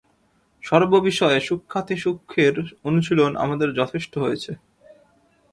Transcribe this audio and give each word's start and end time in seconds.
সর্ববিষয়ে 0.63 1.39
সূক্ষ্মাতিসূক্ষ্মের 1.47 2.55
অনুশীলন 2.83 3.31
আমাদের 3.35 3.69
যথেষ্ট 3.73 4.13
হয়েছে। 4.17 4.51